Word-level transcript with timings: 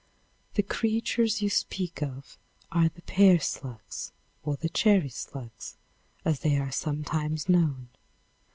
The 0.55 0.63
creatures 0.63 1.43
you 1.43 1.49
speak 1.51 2.01
of 2.01 2.39
are 2.71 2.89
the 2.89 3.03
pear 3.03 3.39
slugs, 3.39 4.11
or 4.41 4.55
the 4.55 4.67
cherry 4.69 5.09
slugs, 5.09 5.77
as 6.25 6.39
they 6.39 6.57
are 6.57 6.71
sometimes 6.71 7.47
known. 7.47 7.89